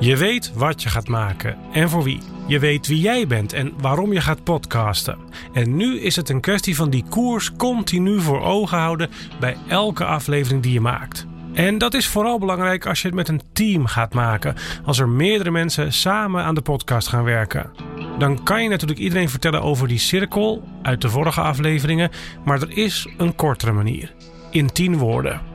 [0.00, 2.20] Je weet wat je gaat maken en voor wie.
[2.46, 5.18] Je weet wie jij bent en waarom je gaat podcasten.
[5.52, 9.10] En nu is het een kwestie van die koers continu voor ogen houden
[9.40, 11.26] bij elke aflevering die je maakt.
[11.52, 14.54] En dat is vooral belangrijk als je het met een team gaat maken,
[14.84, 17.70] als er meerdere mensen samen aan de podcast gaan werken.
[18.18, 22.10] Dan kan je natuurlijk iedereen vertellen over die cirkel uit de vorige afleveringen,
[22.44, 24.14] maar er is een kortere manier.
[24.50, 25.53] In 10 woorden.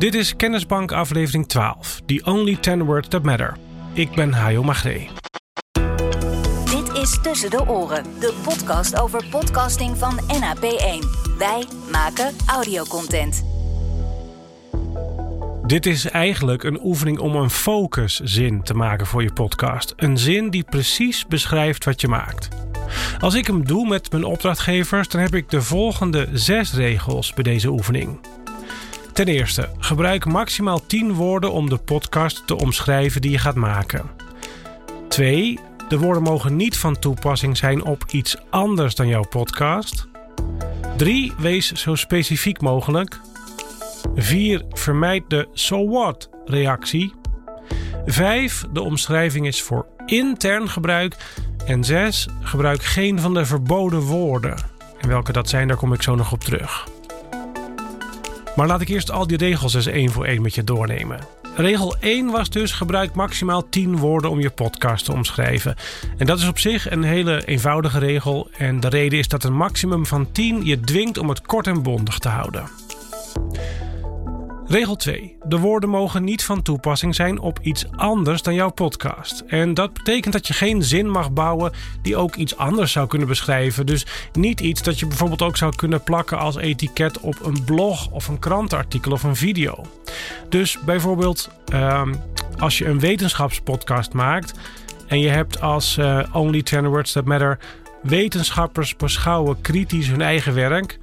[0.00, 3.56] Dit is Kennisbank aflevering 12, The Only 10 Words That Matter.
[3.92, 5.08] Ik ben Hayo Magree.
[6.64, 11.06] Dit is Tussen de Oren, de podcast over podcasting van NAP1.
[11.38, 13.44] Wij maken audiocontent.
[15.66, 19.92] Dit is eigenlijk een oefening om een focuszin te maken voor je podcast.
[19.96, 22.48] Een zin die precies beschrijft wat je maakt.
[23.18, 27.44] Als ik hem doe met mijn opdrachtgevers, dan heb ik de volgende zes regels bij
[27.44, 28.20] deze oefening.
[29.20, 34.10] Ten eerste, gebruik maximaal 10 woorden om de podcast te omschrijven die je gaat maken.
[35.08, 35.58] 2.
[35.88, 40.08] De woorden mogen niet van toepassing zijn op iets anders dan jouw podcast.
[40.96, 41.32] 3.
[41.38, 43.20] Wees zo specifiek mogelijk.
[44.14, 44.64] 4.
[44.70, 47.14] Vermijd de so what reactie.
[48.06, 48.64] 5.
[48.72, 51.16] De omschrijving is voor intern gebruik.
[51.66, 52.28] En 6.
[52.40, 54.56] Gebruik geen van de verboden woorden.
[55.00, 56.88] En welke dat zijn, daar kom ik zo nog op terug.
[58.56, 61.20] Maar laat ik eerst al die regels eens één voor één met je doornemen.
[61.56, 65.76] Regel 1 was dus gebruik maximaal 10 woorden om je podcast te omschrijven.
[66.18, 68.48] En dat is op zich een hele eenvoudige regel.
[68.56, 71.82] En de reden is dat een maximum van 10 je dwingt om het kort en
[71.82, 72.89] bondig te houden.
[74.70, 75.36] Regel 2.
[75.44, 79.44] De woorden mogen niet van toepassing zijn op iets anders dan jouw podcast.
[79.46, 83.28] En dat betekent dat je geen zin mag bouwen die ook iets anders zou kunnen
[83.28, 83.86] beschrijven.
[83.86, 88.10] Dus niet iets dat je bijvoorbeeld ook zou kunnen plakken als etiket op een blog
[88.10, 89.84] of een krantenartikel of een video.
[90.48, 92.14] Dus bijvoorbeeld ehm,
[92.58, 94.58] als je een wetenschapspodcast maakt
[95.06, 97.58] en je hebt als uh, Only 10 Words That Matter
[98.02, 100.98] wetenschappers beschouwen kritisch hun eigen werk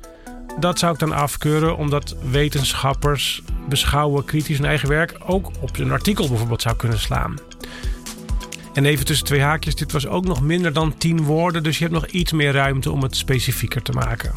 [0.59, 5.91] dat zou ik dan afkeuren, omdat wetenschappers beschouwen kritisch hun eigen werk ook op een
[5.91, 7.35] artikel bijvoorbeeld zou kunnen slaan.
[8.73, 11.83] En even tussen twee haakjes, dit was ook nog minder dan 10 woorden, dus je
[11.83, 14.31] hebt nog iets meer ruimte om het specifieker te maken.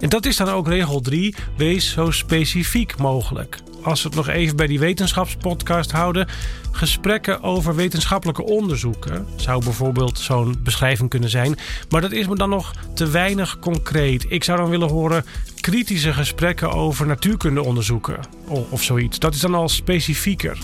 [0.00, 4.28] En dat is dan ook regel 3, wees zo specifiek mogelijk als we het nog
[4.28, 6.28] even bij die wetenschapspodcast houden,
[6.70, 9.26] gesprekken over wetenschappelijke onderzoeken.
[9.36, 11.56] Zou bijvoorbeeld zo'n beschrijving kunnen zijn.
[11.88, 14.26] Maar dat is me dan nog te weinig concreet.
[14.28, 15.24] Ik zou dan willen horen
[15.64, 19.18] kritische gesprekken over natuurkundeonderzoeken of, of zoiets.
[19.18, 20.58] Dat is dan al specifieker.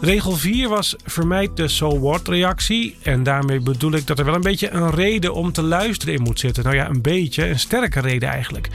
[0.00, 2.96] Regel 4 was vermijd de so what reactie.
[3.02, 6.22] En daarmee bedoel ik dat er wel een beetje een reden om te luisteren in
[6.22, 6.64] moet zitten.
[6.64, 8.68] Nou ja, een beetje, een sterke reden eigenlijk.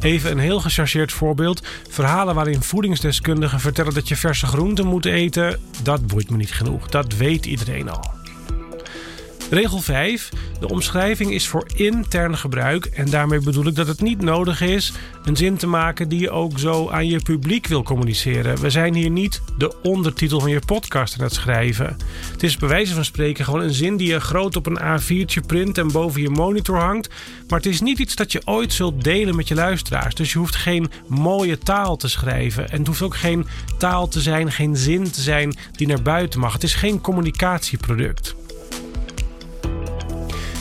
[0.00, 1.66] Even een heel gechargeerd voorbeeld.
[1.90, 6.88] Verhalen waarin voedingsdeskundigen vertellen dat je verse groenten moet eten, dat boeit me niet genoeg.
[6.88, 8.17] Dat weet iedereen al.
[9.50, 10.28] Regel 5.
[10.60, 12.84] De omschrijving is voor intern gebruik.
[12.86, 14.92] En daarmee bedoel ik dat het niet nodig is
[15.24, 18.60] een zin te maken die je ook zo aan je publiek wil communiceren.
[18.60, 21.96] We zijn hier niet de ondertitel van je podcast aan het schrijven.
[22.32, 25.46] Het is bij wijze van spreken gewoon een zin die je groot op een A4'tje
[25.46, 27.08] print en boven je monitor hangt.
[27.48, 30.14] Maar het is niet iets dat je ooit zult delen met je luisteraars.
[30.14, 32.70] Dus je hoeft geen mooie taal te schrijven.
[32.70, 33.46] En het hoeft ook geen
[33.78, 36.52] taal te zijn, geen zin te zijn die naar buiten mag.
[36.52, 38.36] Het is geen communicatieproduct.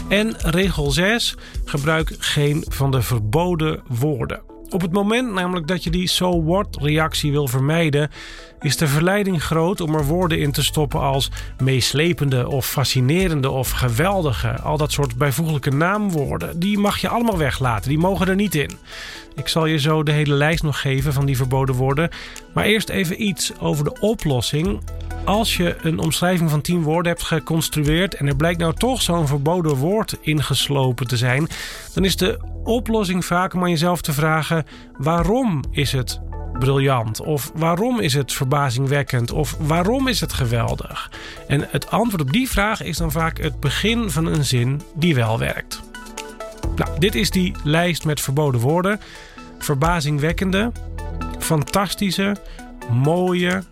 [0.07, 1.35] En regel 6.
[1.65, 4.41] Gebruik geen van de verboden woorden.
[4.69, 8.11] Op het moment namelijk dat je die so what reactie wil vermijden,
[8.59, 11.31] is de verleiding groot om er woorden in te stoppen als
[11.63, 14.61] meeslepende of fascinerende of geweldige.
[14.61, 16.59] Al dat soort bijvoeglijke naamwoorden.
[16.59, 18.71] Die mag je allemaal weglaten, die mogen er niet in.
[19.35, 22.09] Ik zal je zo de hele lijst nog geven van die verboden woorden.
[22.53, 24.79] Maar eerst even iets over de oplossing.
[25.27, 29.27] Als je een omschrijving van 10 woorden hebt geconstrueerd en er blijkt nou toch zo'n
[29.27, 31.47] verboden woord ingeslopen te zijn,
[31.93, 34.65] dan is de oplossing vaak om aan jezelf te vragen:
[34.97, 36.19] waarom is het
[36.59, 37.21] briljant?
[37.21, 39.31] Of waarom is het verbazingwekkend?
[39.31, 41.11] Of waarom is het geweldig?
[41.47, 45.15] En het antwoord op die vraag is dan vaak het begin van een zin die
[45.15, 45.81] wel werkt.
[46.75, 48.99] Nou, dit is die lijst met verboden woorden.
[49.59, 50.71] Verbazingwekkende,
[51.39, 52.35] fantastische,
[52.91, 53.63] mooie,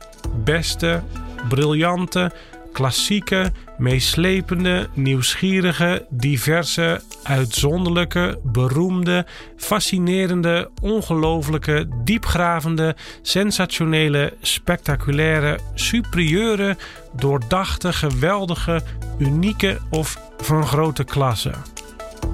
[0.44, 1.02] beste,
[1.50, 2.32] briljante,
[2.76, 9.26] klassieke, meeslepende, nieuwsgierige, diverse, uitzonderlijke, beroemde,
[9.58, 16.78] fascinerende, ongelooflijke, diepgravende, sensationele, spectaculaire, superieure,
[17.14, 18.82] doordachte, geweldige,
[19.20, 21.52] unieke of van grote klasse.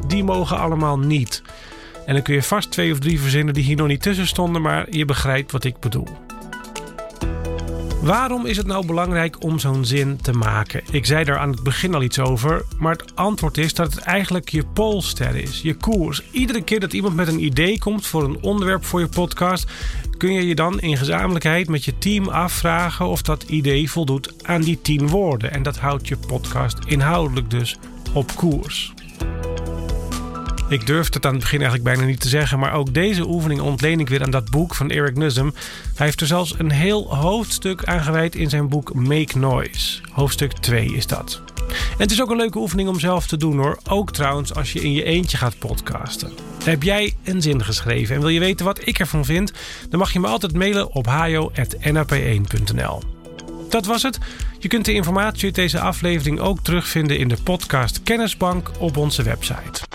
[0.08, 1.42] Die mogen allemaal niet.
[2.06, 4.62] En dan kun je vast twee of drie verzinnen die hier nog niet tussen stonden,
[4.62, 6.08] maar je begrijpt wat ik bedoel.
[8.02, 10.84] Waarom is het nou belangrijk om zo'n zin te maken?
[10.92, 14.04] Ik zei daar aan het begin al iets over, maar het antwoord is dat het
[14.04, 16.22] eigenlijk je polster is, je koers.
[16.32, 19.72] Iedere keer dat iemand met een idee komt voor een onderwerp voor je podcast,
[20.18, 24.62] kun je je dan in gezamenlijkheid met je team afvragen of dat idee voldoet aan
[24.62, 25.52] die tien woorden.
[25.52, 27.78] En dat houdt je podcast inhoudelijk dus
[28.14, 28.94] op koers.
[30.72, 33.62] Ik durfde het aan het begin eigenlijk bijna niet te zeggen, maar ook deze oefening
[33.62, 35.54] ontleen ik weer aan dat boek van Eric Nussum.
[35.96, 40.02] Hij heeft er zelfs een heel hoofdstuk aan gewijd in zijn boek Make Noise.
[40.12, 41.42] Hoofdstuk 2 is dat.
[41.68, 43.80] En het is ook een leuke oefening om zelf te doen hoor.
[43.90, 46.32] Ook trouwens als je in je eentje gaat podcasten.
[46.64, 49.54] Heb jij een zin geschreven en wil je weten wat ik ervan vind?
[49.90, 53.02] Dan mag je me altijd mailen op hajo.nap1.nl.
[53.70, 54.18] Dat was het.
[54.60, 59.24] Je kunt de informatie uit deze aflevering ook terugvinden in de podcast Kennisbank op onze
[59.24, 59.91] website.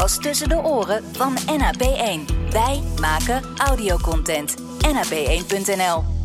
[0.00, 2.50] Was Tussen de Oren van NAP1.
[2.50, 4.56] Wij maken audiocontent.
[4.86, 6.19] NAP1.nl